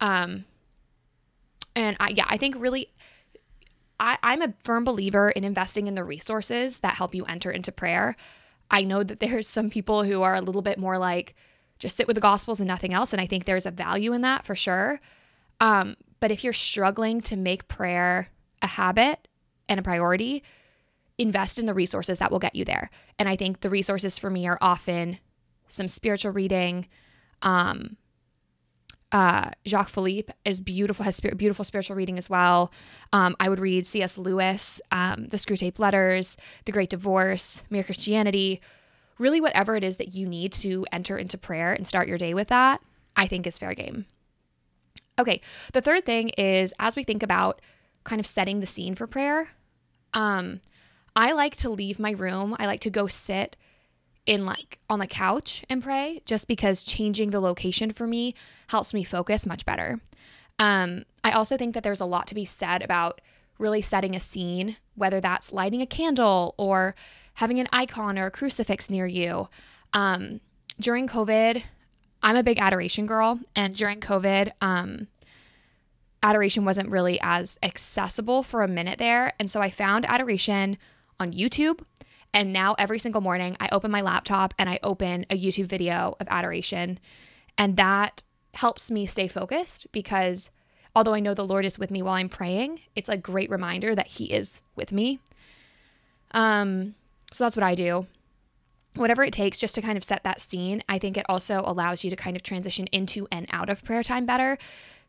Um, 0.00 0.44
and 1.74 1.96
I, 1.98 2.10
yeah, 2.10 2.26
I 2.28 2.36
think 2.36 2.56
really 2.58 2.88
I, 3.98 4.18
I'm 4.22 4.42
a 4.42 4.54
firm 4.64 4.84
believer 4.84 5.30
in 5.30 5.44
investing 5.44 5.86
in 5.86 5.94
the 5.94 6.04
resources 6.04 6.78
that 6.78 6.94
help 6.94 7.14
you 7.14 7.24
enter 7.24 7.50
into 7.50 7.72
prayer. 7.72 8.16
I 8.74 8.82
know 8.82 9.04
that 9.04 9.20
there's 9.20 9.48
some 9.48 9.70
people 9.70 10.02
who 10.02 10.22
are 10.22 10.34
a 10.34 10.40
little 10.40 10.60
bit 10.60 10.80
more 10.80 10.98
like, 10.98 11.36
just 11.78 11.94
sit 11.96 12.08
with 12.08 12.16
the 12.16 12.20
gospels 12.20 12.58
and 12.58 12.66
nothing 12.66 12.92
else. 12.92 13.12
And 13.12 13.22
I 13.22 13.26
think 13.28 13.44
there's 13.44 13.66
a 13.66 13.70
value 13.70 14.12
in 14.12 14.22
that 14.22 14.44
for 14.44 14.56
sure. 14.56 14.98
Um, 15.60 15.94
but 16.18 16.32
if 16.32 16.42
you're 16.42 16.52
struggling 16.52 17.20
to 17.22 17.36
make 17.36 17.68
prayer 17.68 18.28
a 18.62 18.66
habit 18.66 19.28
and 19.68 19.78
a 19.78 19.82
priority, 19.82 20.42
invest 21.18 21.60
in 21.60 21.66
the 21.66 21.74
resources 21.74 22.18
that 22.18 22.32
will 22.32 22.40
get 22.40 22.56
you 22.56 22.64
there. 22.64 22.90
And 23.16 23.28
I 23.28 23.36
think 23.36 23.60
the 23.60 23.70
resources 23.70 24.18
for 24.18 24.28
me 24.28 24.48
are 24.48 24.58
often 24.60 25.20
some 25.68 25.86
spiritual 25.86 26.32
reading, 26.32 26.88
um, 27.42 27.96
uh, 29.14 29.50
Jacques 29.64 29.90
Philippe 29.90 30.32
is 30.44 30.60
beautiful, 30.60 31.04
has 31.04 31.20
beautiful 31.20 31.64
spiritual 31.64 31.94
reading 31.94 32.18
as 32.18 32.28
well. 32.28 32.72
Um, 33.12 33.36
I 33.38 33.48
would 33.48 33.60
read 33.60 33.86
C.S. 33.86 34.18
Lewis, 34.18 34.80
um, 34.90 35.28
The 35.28 35.36
Screwtape 35.36 35.78
Letters, 35.78 36.36
The 36.64 36.72
Great 36.72 36.90
Divorce, 36.90 37.62
Mere 37.70 37.84
Christianity, 37.84 38.60
really 39.18 39.40
whatever 39.40 39.76
it 39.76 39.84
is 39.84 39.98
that 39.98 40.14
you 40.14 40.26
need 40.26 40.52
to 40.54 40.84
enter 40.90 41.16
into 41.16 41.38
prayer 41.38 41.72
and 41.72 41.86
start 41.86 42.08
your 42.08 42.18
day 42.18 42.34
with 42.34 42.48
that, 42.48 42.80
I 43.14 43.28
think 43.28 43.46
is 43.46 43.56
fair 43.56 43.72
game. 43.72 44.06
Okay, 45.16 45.40
the 45.72 45.80
third 45.80 46.04
thing 46.04 46.30
is 46.30 46.74
as 46.80 46.96
we 46.96 47.04
think 47.04 47.22
about 47.22 47.62
kind 48.02 48.18
of 48.18 48.26
setting 48.26 48.58
the 48.58 48.66
scene 48.66 48.96
for 48.96 49.06
prayer, 49.06 49.46
um, 50.12 50.60
I 51.14 51.30
like 51.30 51.54
to 51.58 51.70
leave 51.70 52.00
my 52.00 52.10
room. 52.10 52.56
I 52.58 52.66
like 52.66 52.80
to 52.80 52.90
go 52.90 53.06
sit 53.06 53.54
in 54.26 54.46
like 54.46 54.78
on 54.88 54.98
the 54.98 55.06
couch 55.06 55.64
and 55.68 55.82
pray 55.82 56.22
just 56.24 56.48
because 56.48 56.82
changing 56.82 57.30
the 57.30 57.40
location 57.40 57.92
for 57.92 58.06
me 58.06 58.34
helps 58.68 58.94
me 58.94 59.04
focus 59.04 59.46
much 59.46 59.66
better. 59.66 60.00
Um, 60.58 61.04
I 61.22 61.32
also 61.32 61.56
think 61.56 61.74
that 61.74 61.82
there's 61.82 62.00
a 62.00 62.06
lot 62.06 62.26
to 62.28 62.34
be 62.34 62.44
said 62.44 62.82
about 62.82 63.20
really 63.58 63.82
setting 63.82 64.14
a 64.14 64.20
scene, 64.20 64.76
whether 64.94 65.20
that's 65.20 65.52
lighting 65.52 65.82
a 65.82 65.86
candle 65.86 66.54
or 66.56 66.94
having 67.34 67.60
an 67.60 67.68
icon 67.72 68.18
or 68.18 68.26
a 68.26 68.30
crucifix 68.30 68.88
near 68.88 69.06
you. 69.06 69.48
Um, 69.92 70.40
during 70.80 71.08
COVID, 71.08 71.62
I'm 72.22 72.36
a 72.36 72.42
big 72.42 72.58
adoration 72.58 73.06
girl, 73.06 73.38
and 73.54 73.76
during 73.76 74.00
COVID, 74.00 74.52
um, 74.60 75.08
adoration 76.22 76.64
wasn't 76.64 76.90
really 76.90 77.18
as 77.22 77.58
accessible 77.62 78.42
for 78.42 78.62
a 78.62 78.68
minute 78.68 78.98
there. 78.98 79.34
And 79.38 79.50
so 79.50 79.60
I 79.60 79.70
found 79.70 80.06
adoration 80.06 80.78
on 81.20 81.32
YouTube. 81.32 81.80
And 82.34 82.52
now 82.52 82.74
every 82.74 82.98
single 82.98 83.20
morning, 83.20 83.56
I 83.60 83.68
open 83.70 83.92
my 83.92 84.00
laptop 84.00 84.54
and 84.58 84.68
I 84.68 84.80
open 84.82 85.24
a 85.30 85.38
YouTube 85.38 85.66
video 85.66 86.16
of 86.18 86.26
adoration. 86.28 86.98
And 87.56 87.76
that 87.76 88.24
helps 88.54 88.90
me 88.90 89.06
stay 89.06 89.28
focused 89.28 89.86
because 89.92 90.50
although 90.96 91.14
I 91.14 91.20
know 91.20 91.32
the 91.32 91.46
Lord 91.46 91.64
is 91.64 91.78
with 91.78 91.92
me 91.92 92.02
while 92.02 92.14
I'm 92.14 92.28
praying, 92.28 92.80
it's 92.96 93.08
a 93.08 93.16
great 93.16 93.50
reminder 93.50 93.94
that 93.94 94.08
He 94.08 94.32
is 94.32 94.60
with 94.74 94.90
me. 94.90 95.20
Um, 96.32 96.96
so 97.32 97.44
that's 97.44 97.56
what 97.56 97.62
I 97.62 97.76
do. 97.76 98.06
Whatever 98.96 99.22
it 99.22 99.32
takes 99.32 99.60
just 99.60 99.74
to 99.76 99.82
kind 99.82 99.96
of 99.96 100.02
set 100.02 100.24
that 100.24 100.40
scene, 100.40 100.82
I 100.88 100.98
think 100.98 101.16
it 101.16 101.26
also 101.28 101.62
allows 101.64 102.02
you 102.02 102.10
to 102.10 102.16
kind 102.16 102.36
of 102.36 102.42
transition 102.42 102.88
into 102.88 103.28
and 103.30 103.46
out 103.52 103.70
of 103.70 103.84
prayer 103.84 104.02
time 104.02 104.26
better. 104.26 104.58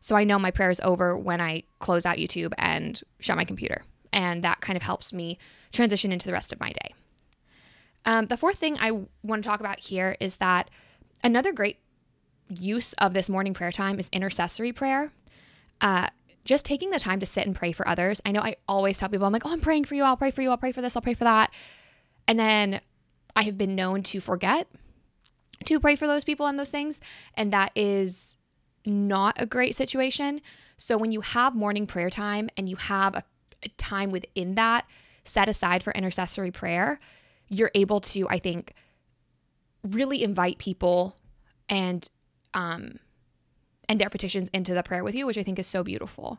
So 0.00 0.14
I 0.14 0.22
know 0.22 0.38
my 0.38 0.52
prayer 0.52 0.70
is 0.70 0.80
over 0.80 1.18
when 1.18 1.40
I 1.40 1.64
close 1.80 2.06
out 2.06 2.18
YouTube 2.18 2.52
and 2.56 3.00
shut 3.18 3.36
my 3.36 3.44
computer. 3.44 3.82
And 4.12 4.44
that 4.44 4.60
kind 4.60 4.76
of 4.76 4.84
helps 4.84 5.12
me 5.12 5.38
transition 5.72 6.12
into 6.12 6.26
the 6.26 6.32
rest 6.32 6.52
of 6.52 6.60
my 6.60 6.70
day. 6.70 6.94
Um, 8.06 8.26
the 8.26 8.36
fourth 8.36 8.56
thing 8.56 8.78
I 8.78 8.92
want 9.22 9.42
to 9.42 9.48
talk 9.48 9.60
about 9.60 9.80
here 9.80 10.16
is 10.20 10.36
that 10.36 10.70
another 11.22 11.52
great 11.52 11.78
use 12.48 12.92
of 12.94 13.12
this 13.12 13.28
morning 13.28 13.52
prayer 13.52 13.72
time 13.72 13.98
is 13.98 14.08
intercessory 14.12 14.72
prayer. 14.72 15.10
Uh, 15.80 16.08
just 16.44 16.64
taking 16.64 16.90
the 16.90 17.00
time 17.00 17.18
to 17.18 17.26
sit 17.26 17.44
and 17.44 17.56
pray 17.56 17.72
for 17.72 17.86
others. 17.86 18.22
I 18.24 18.30
know 18.30 18.40
I 18.40 18.56
always 18.68 18.98
tell 18.98 19.08
people, 19.08 19.26
I'm 19.26 19.32
like, 19.32 19.44
oh, 19.44 19.52
I'm 19.52 19.60
praying 19.60 19.84
for 19.84 19.96
you. 19.96 20.04
I'll 20.04 20.16
pray 20.16 20.30
for 20.30 20.42
you. 20.42 20.50
I'll 20.50 20.56
pray 20.56 20.70
for 20.70 20.80
this. 20.80 20.94
I'll 20.94 21.02
pray 21.02 21.14
for 21.14 21.24
that. 21.24 21.50
And 22.28 22.38
then 22.38 22.80
I 23.34 23.42
have 23.42 23.58
been 23.58 23.74
known 23.74 24.04
to 24.04 24.20
forget 24.20 24.68
to 25.64 25.80
pray 25.80 25.96
for 25.96 26.06
those 26.06 26.22
people 26.22 26.46
and 26.46 26.56
those 26.58 26.70
things. 26.70 27.00
And 27.34 27.52
that 27.52 27.72
is 27.74 28.36
not 28.84 29.34
a 29.40 29.46
great 29.46 29.74
situation. 29.74 30.40
So 30.76 30.96
when 30.96 31.10
you 31.10 31.22
have 31.22 31.56
morning 31.56 31.86
prayer 31.86 32.10
time 32.10 32.48
and 32.56 32.68
you 32.68 32.76
have 32.76 33.16
a, 33.16 33.24
a 33.64 33.68
time 33.70 34.10
within 34.10 34.54
that 34.54 34.86
set 35.24 35.48
aside 35.48 35.82
for 35.82 35.92
intercessory 35.92 36.52
prayer, 36.52 37.00
you're 37.48 37.70
able 37.74 38.00
to, 38.00 38.28
I 38.28 38.38
think, 38.38 38.72
really 39.82 40.22
invite 40.22 40.58
people 40.58 41.16
and 41.68 42.08
um, 42.54 42.98
and 43.88 44.00
their 44.00 44.10
petitions 44.10 44.48
into 44.52 44.74
the 44.74 44.82
prayer 44.82 45.04
with 45.04 45.14
you, 45.14 45.26
which 45.26 45.38
I 45.38 45.42
think 45.42 45.58
is 45.58 45.66
so 45.66 45.84
beautiful. 45.84 46.38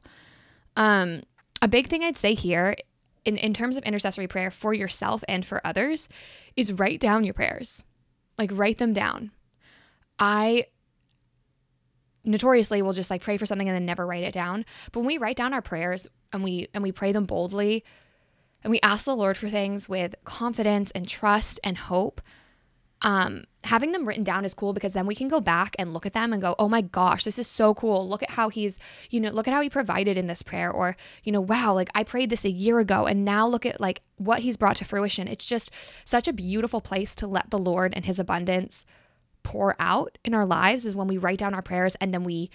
Um, 0.75 1.21
a 1.61 1.67
big 1.67 1.87
thing 1.87 2.03
I'd 2.03 2.17
say 2.17 2.33
here 2.33 2.75
in, 3.23 3.37
in 3.37 3.53
terms 3.53 3.75
of 3.75 3.83
intercessory 3.83 4.27
prayer 4.27 4.51
for 4.51 4.73
yourself 4.73 5.23
and 5.27 5.45
for 5.45 5.65
others 5.65 6.07
is 6.55 6.73
write 6.73 6.99
down 6.99 7.23
your 7.23 7.33
prayers. 7.33 7.83
Like 8.37 8.51
write 8.53 8.77
them 8.77 8.93
down. 8.93 9.31
I 10.19 10.65
notoriously 12.23 12.81
will 12.81 12.93
just 12.93 13.09
like 13.09 13.21
pray 13.21 13.37
for 13.37 13.45
something 13.45 13.67
and 13.67 13.75
then 13.75 13.85
never 13.85 14.05
write 14.05 14.23
it 14.23 14.33
down. 14.33 14.65
But 14.91 14.99
when 14.99 15.07
we 15.07 15.17
write 15.17 15.37
down 15.37 15.53
our 15.53 15.61
prayers 15.61 16.07
and 16.33 16.43
we 16.43 16.67
and 16.73 16.83
we 16.83 16.91
pray 16.91 17.11
them 17.11 17.25
boldly 17.25 17.83
and 18.67 18.71
we 18.73 18.81
ask 18.81 19.05
the 19.05 19.15
Lord 19.15 19.37
for 19.37 19.47
things 19.47 19.87
with 19.87 20.13
confidence 20.25 20.91
and 20.91 21.07
trust 21.07 21.57
and 21.63 21.77
hope, 21.77 22.19
um, 23.01 23.45
having 23.63 23.93
them 23.93 24.05
written 24.05 24.25
down 24.25 24.43
is 24.43 24.53
cool 24.53 24.73
because 24.73 24.91
then 24.91 25.07
we 25.07 25.15
can 25.15 25.29
go 25.29 25.39
back 25.39 25.73
and 25.79 25.93
look 25.93 26.05
at 26.05 26.11
them 26.11 26.33
and 26.33 26.41
go, 26.41 26.53
oh 26.59 26.67
my 26.67 26.81
gosh, 26.81 27.23
this 27.23 27.39
is 27.39 27.47
so 27.47 27.73
cool. 27.73 28.09
Look 28.09 28.23
at 28.23 28.31
how 28.31 28.49
he's, 28.49 28.77
you 29.09 29.21
know, 29.21 29.29
look 29.29 29.47
at 29.47 29.53
how 29.53 29.61
he 29.61 29.69
provided 29.69 30.17
in 30.17 30.27
this 30.27 30.41
prayer. 30.41 30.69
Or, 30.69 30.97
you 31.23 31.31
know, 31.31 31.39
wow, 31.39 31.73
like 31.73 31.89
I 31.95 32.03
prayed 32.03 32.29
this 32.29 32.43
a 32.43 32.49
year 32.49 32.79
ago 32.79 33.05
and 33.05 33.23
now 33.23 33.47
look 33.47 33.65
at 33.65 33.79
like 33.79 34.01
what 34.17 34.39
he's 34.39 34.57
brought 34.57 34.75
to 34.75 34.83
fruition. 34.83 35.29
It's 35.29 35.45
just 35.45 35.71
such 36.03 36.27
a 36.27 36.33
beautiful 36.33 36.81
place 36.81 37.15
to 37.15 37.25
let 37.25 37.49
the 37.51 37.57
Lord 37.57 37.93
and 37.95 38.03
his 38.03 38.19
abundance 38.19 38.83
pour 39.43 39.77
out 39.79 40.17
in 40.25 40.33
our 40.33 40.45
lives 40.45 40.83
is 40.83 40.93
when 40.93 41.07
we 41.07 41.17
write 41.17 41.39
down 41.39 41.53
our 41.53 41.61
prayers 41.61 41.95
and 42.01 42.13
then 42.13 42.25
we 42.25 42.49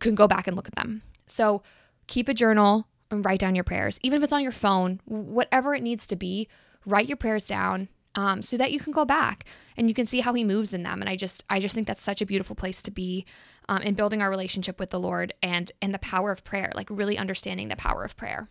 can 0.00 0.14
go 0.14 0.28
back 0.28 0.46
and 0.46 0.54
look 0.54 0.68
at 0.68 0.76
them. 0.76 1.00
So 1.24 1.62
keep 2.08 2.28
a 2.28 2.34
journal 2.34 2.86
and 3.10 3.24
write 3.24 3.40
down 3.40 3.54
your 3.54 3.64
prayers, 3.64 3.98
even 4.02 4.18
if 4.18 4.22
it's 4.22 4.32
on 4.32 4.42
your 4.42 4.52
phone, 4.52 5.00
whatever 5.04 5.74
it 5.74 5.82
needs 5.82 6.06
to 6.08 6.16
be, 6.16 6.48
write 6.84 7.08
your 7.08 7.16
prayers 7.16 7.44
down 7.44 7.88
um, 8.14 8.42
so 8.42 8.56
that 8.56 8.72
you 8.72 8.80
can 8.80 8.92
go 8.92 9.04
back 9.04 9.44
and 9.76 9.88
you 9.88 9.94
can 9.94 10.06
see 10.06 10.20
how 10.20 10.34
he 10.34 10.44
moves 10.44 10.72
in 10.72 10.82
them. 10.82 11.00
And 11.00 11.08
I 11.08 11.16
just, 11.16 11.44
I 11.48 11.60
just 11.60 11.74
think 11.74 11.86
that's 11.86 12.02
such 12.02 12.20
a 12.20 12.26
beautiful 12.26 12.56
place 12.56 12.82
to 12.82 12.90
be 12.90 13.24
um, 13.68 13.82
in 13.82 13.94
building 13.94 14.22
our 14.22 14.30
relationship 14.30 14.80
with 14.80 14.90
the 14.90 15.00
Lord 15.00 15.34
and 15.42 15.70
and 15.82 15.92
the 15.92 15.98
power 15.98 16.30
of 16.30 16.44
prayer, 16.44 16.72
like 16.74 16.88
really 16.90 17.18
understanding 17.18 17.68
the 17.68 17.76
power 17.76 18.02
of 18.04 18.16
prayer. 18.16 18.48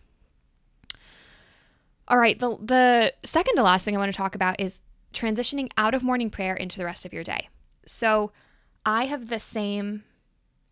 All 2.07 2.17
right, 2.17 2.37
the 2.37 2.57
the 2.61 3.13
second 3.23 3.55
to 3.55 3.63
last 3.63 3.83
thing 3.83 3.95
I 3.95 3.99
want 3.99 4.11
to 4.11 4.17
talk 4.17 4.35
about 4.35 4.59
is 4.59 4.81
transitioning 5.13 5.71
out 5.77 5.93
of 5.93 6.03
morning 6.03 6.29
prayer 6.29 6.55
into 6.55 6.77
the 6.77 6.85
rest 6.85 7.05
of 7.05 7.13
your 7.13 7.23
day. 7.23 7.49
So 7.85 8.31
I 8.85 9.05
have 9.05 9.27
the 9.27 9.39
same 9.39 10.03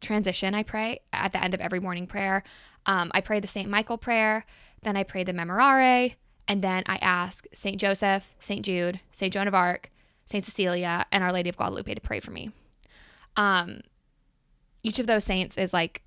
transition 0.06 0.56
I 0.56 0.64
pray 0.64 1.00
at 1.12 1.32
the 1.32 1.44
end 1.44 1.54
of 1.54 1.60
every 1.60 1.80
morning 1.80 2.08
prayer. 2.08 2.44
Um, 2.86 3.12
I 3.14 3.22
pray 3.22 3.40
the 3.40 3.48
St. 3.48 3.70
Michael 3.70 3.98
prayer, 3.98 4.46
then 4.84 4.96
I 4.96 5.04
pray 5.04 5.24
the 5.24 5.34
Memorare, 5.34 6.16
and 6.48 6.64
then 6.64 6.84
I 6.86 6.98
ask 6.98 7.46
St. 7.54 7.80
Joseph, 7.80 8.36
St. 8.40 8.64
Jude, 8.64 9.00
St. 9.12 9.34
Joan 9.34 9.48
of 9.48 9.56
Arc, 9.56 9.92
St. 10.26 10.46
Cecilia, 10.46 11.06
and 11.12 11.24
Our 11.24 11.34
Lady 11.34 11.50
of 11.50 11.58
Guadalupe 11.58 11.94
to 11.94 12.02
pray 12.02 12.20
for 12.20 12.32
me. 12.32 12.52
Um, 13.36 13.82
each 14.84 15.00
of 15.00 15.08
those 15.08 15.24
saints 15.24 15.58
is 15.58 15.74
like 15.74 16.04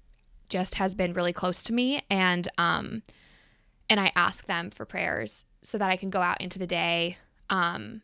just 0.48 0.76
has 0.76 0.94
been 0.94 1.12
really 1.12 1.32
close 1.32 1.64
to 1.64 1.72
me, 1.72 2.02
and 2.08 2.48
um, 2.56 3.02
and 3.90 4.00
I 4.00 4.12
ask 4.14 4.46
them 4.46 4.70
for 4.70 4.84
prayers 4.84 5.44
so 5.62 5.78
that 5.78 5.90
I 5.90 5.96
can 5.96 6.10
go 6.10 6.22
out 6.22 6.40
into 6.40 6.58
the 6.58 6.66
day, 6.66 7.18
um, 7.50 8.02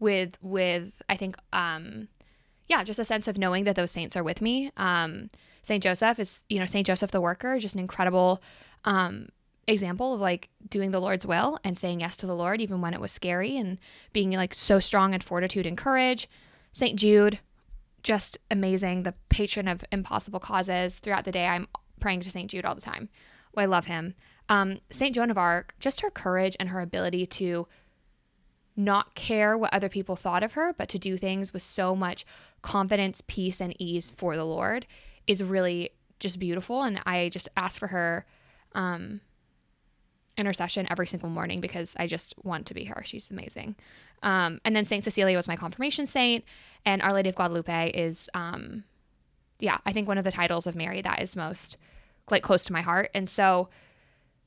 with 0.00 0.36
with 0.40 0.90
I 1.08 1.16
think 1.16 1.36
um, 1.52 2.08
yeah, 2.68 2.84
just 2.84 2.98
a 2.98 3.04
sense 3.04 3.28
of 3.28 3.38
knowing 3.38 3.64
that 3.64 3.76
those 3.76 3.90
saints 3.90 4.16
are 4.16 4.24
with 4.24 4.40
me. 4.40 4.70
Um, 4.76 5.30
Saint 5.62 5.82
Joseph 5.82 6.18
is 6.18 6.44
you 6.48 6.58
know 6.58 6.66
Saint 6.66 6.86
Joseph 6.86 7.10
the 7.10 7.20
Worker, 7.20 7.58
just 7.58 7.74
an 7.74 7.80
incredible 7.80 8.42
um 8.84 9.28
example 9.66 10.12
of 10.12 10.20
like 10.20 10.50
doing 10.68 10.90
the 10.90 11.00
Lord's 11.00 11.26
will 11.26 11.58
and 11.64 11.78
saying 11.78 12.00
yes 12.00 12.18
to 12.18 12.26
the 12.26 12.36
Lord 12.36 12.60
even 12.60 12.82
when 12.82 12.92
it 12.92 13.00
was 13.00 13.12
scary 13.12 13.56
and 13.56 13.78
being 14.12 14.30
like 14.32 14.54
so 14.54 14.78
strong 14.78 15.14
in 15.14 15.20
fortitude 15.20 15.66
and 15.66 15.78
courage. 15.78 16.28
St. 16.72 16.98
Jude, 16.98 17.38
just 18.02 18.36
amazing, 18.50 19.04
the 19.04 19.14
patron 19.28 19.68
of 19.68 19.84
impossible 19.90 20.40
causes. 20.40 20.98
Throughout 20.98 21.24
the 21.24 21.32
day, 21.32 21.46
I'm 21.46 21.68
praying 22.00 22.20
to 22.20 22.30
St. 22.30 22.50
Jude 22.50 22.64
all 22.64 22.74
the 22.74 22.80
time. 22.80 23.08
Oh, 23.56 23.60
I 23.60 23.64
love 23.64 23.86
him. 23.86 24.14
Um, 24.48 24.80
St. 24.90 25.14
Joan 25.14 25.30
of 25.30 25.38
Arc, 25.38 25.74
just 25.80 26.02
her 26.02 26.10
courage 26.10 26.56
and 26.60 26.68
her 26.68 26.80
ability 26.80 27.26
to 27.26 27.66
not 28.76 29.14
care 29.14 29.56
what 29.56 29.72
other 29.72 29.88
people 29.88 30.16
thought 30.16 30.42
of 30.42 30.52
her, 30.52 30.72
but 30.72 30.88
to 30.88 30.98
do 30.98 31.16
things 31.16 31.52
with 31.52 31.62
so 31.62 31.94
much 31.94 32.26
confidence, 32.62 33.22
peace, 33.26 33.60
and 33.60 33.74
ease 33.80 34.10
for 34.10 34.36
the 34.36 34.44
Lord 34.44 34.86
is 35.26 35.42
really 35.42 35.90
just 36.18 36.38
beautiful. 36.38 36.82
And 36.82 37.00
I 37.06 37.28
just 37.28 37.48
ask 37.56 37.78
for 37.78 37.88
her 37.88 38.26
um, 38.72 39.20
intercession 40.36 40.86
every 40.90 41.06
single 41.06 41.28
morning 41.28 41.60
because 41.60 41.94
I 41.98 42.06
just 42.06 42.34
want 42.42 42.66
to 42.66 42.74
be 42.74 42.84
her. 42.84 43.02
She's 43.04 43.30
amazing. 43.30 43.76
Um, 44.22 44.60
and 44.64 44.74
then 44.74 44.84
Saint 44.84 45.04
Cecilia 45.04 45.36
was 45.36 45.48
my 45.48 45.56
confirmation 45.56 46.06
saint, 46.06 46.44
and 46.84 47.02
Our 47.02 47.12
Lady 47.12 47.28
of 47.28 47.34
Guadalupe 47.34 47.90
is, 47.90 48.28
um, 48.34 48.84
yeah, 49.60 49.78
I 49.86 49.92
think 49.92 50.08
one 50.08 50.18
of 50.18 50.24
the 50.24 50.32
titles 50.32 50.66
of 50.66 50.74
Mary 50.74 51.02
that 51.02 51.22
is 51.22 51.36
most 51.36 51.76
like 52.30 52.42
close 52.42 52.64
to 52.64 52.72
my 52.72 52.80
heart. 52.80 53.10
And 53.14 53.28
so, 53.28 53.68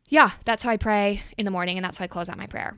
yeah, 0.09 0.31
that's 0.45 0.63
how 0.63 0.71
I 0.71 0.77
pray 0.77 1.21
in 1.37 1.45
the 1.45 1.51
morning, 1.51 1.77
and 1.77 1.85
that's 1.85 1.99
how 1.99 2.05
I 2.05 2.07
close 2.07 2.27
out 2.27 2.37
my 2.37 2.47
prayer. 2.47 2.75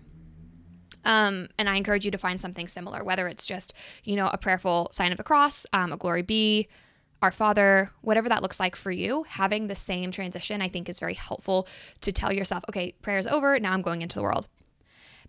Um, 1.06 1.48
and 1.58 1.70
I 1.70 1.76
encourage 1.76 2.06
you 2.06 2.12
to 2.12 2.18
find 2.18 2.40
something 2.40 2.68
similar, 2.68 3.04
whether 3.04 3.28
it's 3.28 3.46
just 3.46 3.74
you 4.04 4.16
know 4.16 4.28
a 4.28 4.38
prayerful 4.38 4.90
sign 4.92 5.12
of 5.12 5.18
the 5.18 5.24
cross, 5.24 5.66
um, 5.74 5.92
a 5.92 5.98
glory 5.98 6.22
be, 6.22 6.68
our 7.22 7.32
Father, 7.32 7.92
whatever 8.02 8.30
that 8.30 8.42
looks 8.42 8.60
like 8.60 8.76
for 8.76 8.92
you, 8.92 9.26
having 9.28 9.68
the 9.68 9.76
same 9.76 10.12
transition, 10.12 10.62
I 10.62 10.70
think 10.70 10.88
is 10.88 11.00
very 11.00 11.16
helpful 11.16 11.68
to 12.02 12.12
tell 12.12 12.32
yourself, 12.32 12.64
okay, 12.70 12.94
prayer 13.02 13.18
is 13.18 13.28
over. 13.28 13.60
Now 13.60 13.74
I'm 13.74 13.82
going 13.82 14.02
into 14.02 14.16
the 14.16 14.24
world. 14.24 14.48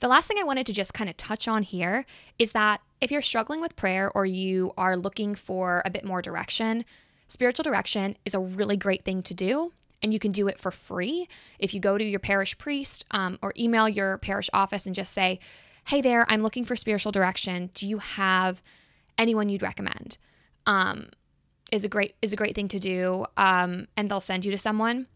The 0.00 0.08
last 0.08 0.28
thing 0.28 0.38
I 0.40 0.44
wanted 0.44 0.66
to 0.66 0.72
just 0.72 0.94
kind 0.94 1.10
of 1.10 1.16
touch 1.16 1.46
on 1.46 1.62
here 1.62 2.06
is 2.38 2.52
that 2.52 2.80
if 3.00 3.10
you're 3.10 3.22
struggling 3.22 3.60
with 3.60 3.76
prayer 3.76 4.10
or 4.10 4.24
you 4.24 4.72
are 4.78 4.96
looking 4.96 5.34
for 5.34 5.82
a 5.84 5.90
bit 5.90 6.04
more 6.04 6.22
direction, 6.22 6.84
spiritual 7.28 7.64
direction 7.64 8.16
is 8.24 8.34
a 8.34 8.40
really 8.40 8.76
great 8.76 9.04
thing 9.04 9.22
to 9.24 9.34
do. 9.34 9.72
And 10.02 10.12
you 10.12 10.18
can 10.18 10.32
do 10.32 10.48
it 10.48 10.58
for 10.58 10.70
free 10.70 11.28
if 11.58 11.74
you 11.74 11.80
go 11.80 11.98
to 11.98 12.04
your 12.04 12.20
parish 12.20 12.56
priest 12.56 13.04
um, 13.10 13.38
or 13.42 13.52
email 13.58 13.88
your 13.88 14.16
parish 14.18 14.48
office 14.52 14.86
and 14.86 14.94
just 14.94 15.12
say, 15.12 15.40
hey 15.88 16.00
there, 16.00 16.24
I'm 16.28 16.42
looking 16.42 16.64
for 16.64 16.76
spiritual 16.76 17.12
direction. 17.12 17.70
Do 17.74 17.86
you 17.86 17.98
have 17.98 18.62
anyone 19.18 19.48
you'd 19.48 19.62
recommend? 19.62 20.16
Um, 20.66 21.08
is 21.72 21.84
a 21.84 21.88
great 21.88 22.14
is 22.20 22.32
a 22.32 22.36
great 22.36 22.54
thing 22.54 22.68
to 22.68 22.78
do, 22.78 23.26
um, 23.36 23.86
and 23.96 24.10
they'll 24.10 24.20
send 24.20 24.44
you 24.44 24.50
to 24.50 24.58
someone. 24.58 25.06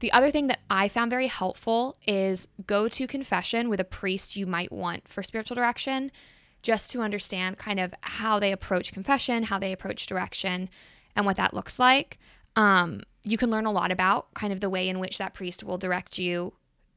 The 0.00 0.12
other 0.12 0.30
thing 0.30 0.46
that 0.46 0.60
I 0.70 0.88
found 0.88 1.10
very 1.10 1.26
helpful 1.26 1.96
is 2.06 2.46
go 2.66 2.88
to 2.88 3.06
confession 3.06 3.68
with 3.68 3.80
a 3.80 3.84
priest 3.84 4.36
you 4.36 4.46
might 4.46 4.70
want 4.70 5.08
for 5.08 5.22
spiritual 5.22 5.56
direction, 5.56 6.12
just 6.62 6.90
to 6.92 7.00
understand 7.02 7.58
kind 7.58 7.80
of 7.80 7.92
how 8.02 8.38
they 8.38 8.52
approach 8.52 8.92
confession, 8.92 9.44
how 9.44 9.58
they 9.58 9.72
approach 9.72 10.06
direction, 10.06 10.68
and 11.16 11.26
what 11.26 11.36
that 11.36 11.54
looks 11.54 11.78
like. 11.78 12.18
Um, 12.54 13.02
you 13.28 13.36
can 13.36 13.50
learn 13.50 13.66
a 13.66 13.72
lot 13.72 13.92
about 13.92 14.32
kind 14.32 14.52
of 14.52 14.60
the 14.60 14.70
way 14.70 14.88
in 14.88 15.00
which 15.00 15.18
that 15.18 15.34
priest 15.34 15.62
will 15.62 15.76
direct 15.76 16.18
you 16.18 16.54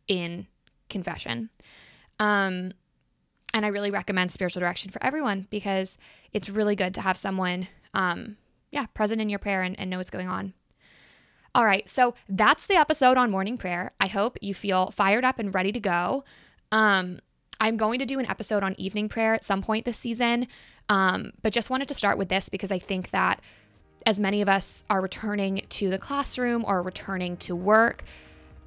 in 0.08 0.48
confession. 0.90 1.50
Um, 2.20 2.72
and 3.54 3.66
I 3.66 3.68
really 3.68 3.92
recommend 3.92 4.32
spiritual 4.32 4.62
direction 4.62 4.92
for 4.92 5.04
everyone 5.04 5.48
because 5.50 5.98
it's 6.32 6.48
really 6.48 6.76
good 6.76 6.94
to 6.96 7.02
have 7.02 7.18
someone 7.18 7.68
um, 7.94 8.38
yeah, 8.72 8.86
present 8.86 9.20
in 9.20 9.30
your 9.30 9.40
prayer 9.40 9.62
and, 9.62 9.78
and 9.78 9.90
know 9.90 9.98
what's 9.98 10.10
going 10.10 10.30
on. 10.30 10.54
All 11.54 11.66
right, 11.66 11.90
so 11.90 12.14
that's 12.30 12.66
the 12.66 12.76
episode 12.76 13.18
on 13.18 13.30
morning 13.30 13.58
prayer. 13.58 13.92
I 14.00 14.08
hope 14.08 14.38
you 14.40 14.54
feel 14.54 14.92
fired 14.92 15.26
up 15.26 15.38
and 15.38 15.54
ready 15.54 15.74
to 15.74 15.82
go. 15.82 16.24
Um, 16.72 17.20
I'm 17.60 17.76
going 17.76 18.00
to 18.00 18.06
do 18.06 18.20
an 18.20 18.26
episode 18.26 18.64
on 18.64 18.74
evening 18.80 19.10
prayer 19.10 19.34
at 19.34 19.44
some 19.44 19.62
point 19.62 19.84
this 19.84 19.98
season, 19.98 20.48
um, 20.88 21.34
but 21.42 21.52
just 21.52 21.70
wanted 21.70 21.90
to 21.90 21.94
start 21.94 22.18
with 22.18 22.30
this 22.30 22.48
because 22.48 22.72
I 22.72 22.80
think 22.80 23.12
that 23.12 23.42
as 24.06 24.20
many 24.20 24.42
of 24.42 24.50
us 24.50 24.84
are 24.90 25.02
returning 25.02 25.66
to 25.70 25.90
the 25.90 25.98
classroom 25.98 26.66
or 26.68 26.82
returning 26.82 27.38
to 27.38 27.56
work, 27.56 28.04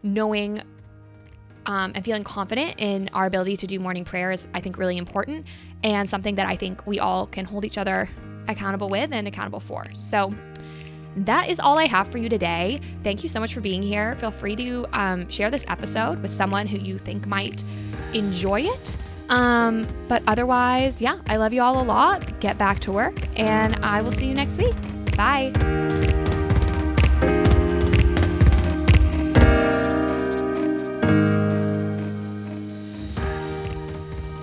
knowing 0.03 0.63
um, 1.67 1.93
and 1.95 2.05
feeling 2.05 2.25
confident 2.25 2.75
in 2.79 3.09
our 3.15 3.27
ability 3.27 3.57
to 3.59 3.67
do 3.67 3.79
morning 3.79 4.05
prayer 4.05 4.33
is, 4.33 4.47
I 4.53 4.61
think, 4.61 4.77
really 4.77 4.99
important 4.99 5.47
and 5.83 6.09
something 6.09 6.35
that 6.35 6.47
I 6.47 6.57
think 6.57 6.87
we 6.87 6.99
all 6.99 7.27
can 7.27 7.45
hold 7.45 7.65
each 7.65 7.79
other 7.79 8.09
accountable 8.49 8.89
with 8.89 9.13
and 9.13 9.27
accountable 9.27 9.61
for. 9.61 9.85
So, 9.95 10.35
that 11.19 11.49
is 11.49 11.61
all 11.61 11.79
I 11.79 11.87
have 11.87 12.09
for 12.09 12.19
you 12.19 12.29
today. 12.29 12.81
Thank 13.05 13.23
you 13.23 13.29
so 13.29 13.39
much 13.39 13.55
for 13.55 13.61
being 13.61 13.83
here. 13.83 14.17
Feel 14.17 14.33
free 14.33 14.57
to 14.57 14.85
um, 14.93 15.29
share 15.29 15.49
this 15.49 15.65
episode 15.69 16.21
with 16.21 16.31
someone 16.33 16.67
who 16.67 16.77
you 16.77 16.99
think 16.99 17.27
might 17.27 17.63
enjoy 18.15 18.63
it. 18.63 18.97
Um, 19.29 19.87
but 20.09 20.23
otherwise, 20.27 21.01
yeah, 21.01 21.21
I 21.29 21.37
love 21.37 21.53
you 21.53 21.63
all 21.63 21.81
a 21.81 21.85
lot. 21.85 22.41
Get 22.41 22.59
back 22.59 22.81
to 22.81 22.93
work, 22.93 23.15
and 23.39 23.77
I 23.77 24.03
will 24.03 24.13
see 24.13 24.27
you 24.27 24.35
next 24.35 24.59
week. 24.59 24.75
Bye. 25.17 26.24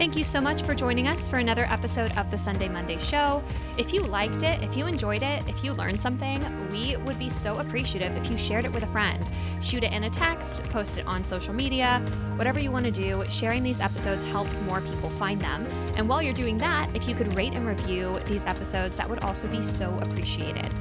Thank 0.02 0.18
you 0.18 0.24
so 0.24 0.42
much 0.42 0.64
for 0.64 0.74
joining 0.74 1.08
us 1.08 1.28
for 1.28 1.38
another 1.38 1.66
episode 1.66 2.12
of 2.18 2.32
the 2.32 2.38
Sunday 2.40 2.68
Monday 2.68 2.98
Show. 2.98 3.44
If 3.78 3.94
you 3.94 4.02
liked 4.02 4.42
it, 4.42 4.60
if 4.64 4.76
you 4.76 4.88
enjoyed 4.88 5.22
it, 5.22 5.48
if 5.48 5.64
you 5.64 5.74
learned 5.74 6.00
something, 6.00 6.44
we 6.72 6.98
would 6.98 7.20
be 7.20 7.30
so 7.30 7.60
appreciative 7.60 8.18
if 8.18 8.32
you 8.32 8.36
shared 8.36 8.66
it 8.66 8.74
with 8.74 8.82
a 8.82 8.88
friend. 8.88 9.24
Shoot 9.62 9.84
it 9.84 9.94
in 9.94 10.06
a 10.06 10.10
text, 10.10 10.64
post 10.72 10.98
it 10.98 11.06
on 11.06 11.24
social 11.24 11.54
media, 11.54 12.04
whatever 12.36 12.60
you 12.60 12.72
want 12.72 12.86
to 12.86 12.92
do. 12.92 13.24
Sharing 13.30 13.62
these 13.62 13.80
episodes 13.80 14.24
helps 14.30 14.60
more 14.62 14.82
people 14.82 15.12
find 15.12 15.40
them. 15.40 15.68
And 15.96 16.10
while 16.10 16.24
you're 16.24 16.34
doing 16.34 16.58
that, 16.58 16.90
if 16.96 17.08
you 17.08 17.14
could 17.14 17.36
rate 17.36 17.54
and 17.54 17.68
review 17.68 18.18
these 18.26 18.44
episodes, 18.46 18.96
that 18.96 19.08
would 19.08 19.24
also 19.24 19.48
be 19.50 19.62
so 19.62 20.00
appreciated. 20.02 20.74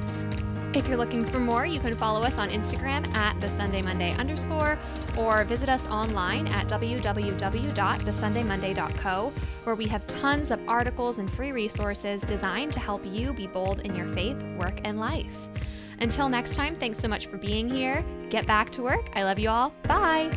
If 0.73 0.87
you're 0.87 0.97
looking 0.97 1.25
for 1.25 1.37
more, 1.37 1.65
you 1.65 1.79
can 1.79 1.95
follow 1.95 2.21
us 2.21 2.37
on 2.37 2.49
Instagram 2.49 3.05
at 3.13 3.39
the 3.39 3.49
Sunday 3.49 3.81
Monday 3.81 4.13
underscore 4.13 4.79
or 5.17 5.43
visit 5.43 5.69
us 5.69 5.85
online 5.87 6.47
at 6.47 6.67
www.thesundaymonday.co, 6.67 9.33
where 9.63 9.75
we 9.75 9.87
have 9.87 10.05
tons 10.07 10.51
of 10.51 10.59
articles 10.67 11.17
and 11.17 11.31
free 11.31 11.51
resources 11.51 12.21
designed 12.23 12.73
to 12.73 12.79
help 12.79 13.05
you 13.05 13.33
be 13.33 13.47
bold 13.47 13.79
in 13.81 13.95
your 13.95 14.07
faith, 14.13 14.37
work, 14.57 14.79
and 14.83 14.99
life. 14.99 15.35
Until 15.99 16.29
next 16.29 16.55
time, 16.55 16.75
thanks 16.75 16.99
so 16.99 17.07
much 17.07 17.27
for 17.27 17.37
being 17.37 17.69
here. 17.69 18.03
Get 18.29 18.47
back 18.47 18.71
to 18.71 18.81
work. 18.81 19.11
I 19.15 19.23
love 19.23 19.39
you 19.39 19.49
all. 19.49 19.71
Bye. 19.83 20.31